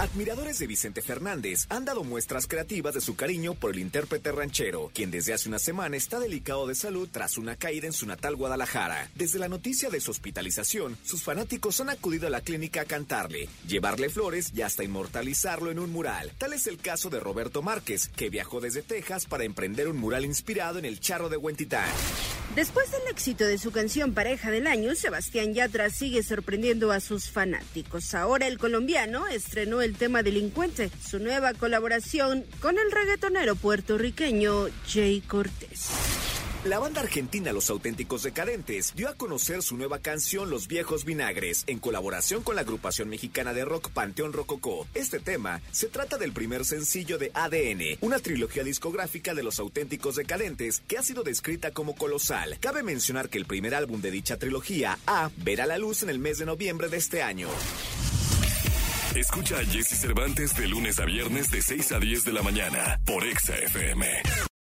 Admiradores 0.00 0.58
de 0.58 0.66
Vicente 0.66 1.02
Fernández 1.02 1.66
han 1.68 1.84
dado 1.84 2.04
muestras 2.04 2.46
creativas 2.46 2.94
de 2.94 3.02
su 3.02 3.16
cariño 3.16 3.52
por 3.52 3.72
el 3.72 3.80
intérprete 3.80 4.32
ranchero, 4.32 4.90
quien 4.94 5.10
desde 5.10 5.34
hace 5.34 5.50
una 5.50 5.58
semana 5.58 5.94
está 5.94 6.18
delicado 6.18 6.66
de 6.66 6.74
salud 6.74 7.06
tras 7.12 7.36
una 7.36 7.54
caída 7.54 7.86
en 7.86 7.92
su 7.92 8.06
natal 8.06 8.34
Guadalajara. 8.34 9.10
Desde 9.14 9.38
la 9.38 9.48
noticia 9.48 9.90
de 9.90 10.00
su 10.00 10.10
hospitalización, 10.10 10.96
sus 11.04 11.22
fanáticos 11.22 11.82
han 11.82 11.90
acudido 11.90 12.28
a 12.28 12.30
la 12.30 12.40
clínica 12.40 12.80
a 12.80 12.84
cantarle, 12.86 13.50
llevarle 13.68 14.08
flores 14.08 14.52
y 14.54 14.62
hasta 14.62 14.84
inmortalizarlo 14.84 15.70
en 15.70 15.78
un 15.78 15.92
mural. 15.92 16.32
Tal 16.38 16.54
es 16.54 16.66
el 16.66 16.78
caso 16.78 17.10
de 17.10 17.20
Roberto 17.20 17.60
Márquez, 17.60 18.08
que 18.08 18.30
viajó 18.30 18.62
desde 18.62 18.80
Texas 18.80 19.26
para 19.26 19.44
emprender 19.44 19.86
un 19.86 19.98
mural 19.98 20.24
inspirado 20.24 20.78
en 20.78 20.86
el 20.86 20.98
charro 21.00 21.28
de 21.28 21.36
Huentitán. 21.36 21.90
Después 22.54 22.90
del 22.90 23.02
éxito 23.08 23.44
de 23.44 23.58
su 23.58 23.70
canción 23.70 24.12
Pareja 24.12 24.50
del 24.50 24.66
Año, 24.66 24.96
Sebastián 24.96 25.54
Yatra 25.54 25.88
sigue 25.88 26.24
sorprendiendo 26.24 26.90
a 26.90 26.98
sus 26.98 27.30
fanáticos. 27.30 28.12
Ahora 28.12 28.48
el 28.48 28.58
colombiano 28.58 29.28
estrenó 29.28 29.82
el 29.82 29.96
tema 29.96 30.24
Delincuente, 30.24 30.90
su 31.00 31.20
nueva 31.20 31.54
colaboración 31.54 32.44
con 32.60 32.76
el 32.76 32.90
reggaetonero 32.90 33.54
puertorriqueño 33.54 34.66
Jay 34.88 35.20
Cortés. 35.20 36.19
La 36.64 36.78
banda 36.78 37.00
argentina 37.00 37.54
Los 37.54 37.70
Auténticos 37.70 38.22
Decadentes 38.22 38.92
dio 38.94 39.08
a 39.08 39.14
conocer 39.14 39.62
su 39.62 39.78
nueva 39.78 39.98
canción 40.00 40.50
Los 40.50 40.68
Viejos 40.68 41.06
Vinagres 41.06 41.64
en 41.66 41.78
colaboración 41.78 42.42
con 42.42 42.54
la 42.54 42.60
agrupación 42.60 43.08
mexicana 43.08 43.54
de 43.54 43.64
rock 43.64 43.88
Panteón 43.88 44.34
Rococó. 44.34 44.86
Este 44.92 45.20
tema 45.20 45.62
se 45.70 45.88
trata 45.88 46.18
del 46.18 46.32
primer 46.34 46.66
sencillo 46.66 47.16
de 47.16 47.30
ADN, 47.32 47.96
una 48.02 48.18
trilogía 48.18 48.62
discográfica 48.62 49.32
de 49.32 49.42
Los 49.42 49.58
Auténticos 49.58 50.16
Decadentes 50.16 50.82
que 50.86 50.98
ha 50.98 51.02
sido 51.02 51.22
descrita 51.22 51.70
como 51.70 51.94
colosal. 51.94 52.58
Cabe 52.60 52.82
mencionar 52.82 53.30
que 53.30 53.38
el 53.38 53.46
primer 53.46 53.74
álbum 53.74 54.02
de 54.02 54.10
dicha 54.10 54.36
trilogía, 54.36 54.98
A, 55.06 55.30
verá 55.38 55.64
la 55.64 55.78
luz 55.78 56.02
en 56.02 56.10
el 56.10 56.18
mes 56.18 56.36
de 56.36 56.44
noviembre 56.44 56.90
de 56.90 56.98
este 56.98 57.22
año. 57.22 57.48
Escucha 59.16 59.60
a 59.60 59.64
Jesse 59.64 59.98
Cervantes 59.98 60.54
de 60.54 60.68
lunes 60.68 60.98
a 60.98 61.06
viernes 61.06 61.50
de 61.50 61.62
6 61.62 61.92
a 61.92 61.98
10 61.98 62.26
de 62.26 62.32
la 62.34 62.42
mañana 62.42 63.00
por 63.06 63.24
Exa 63.24 63.56
FM. 63.56 64.50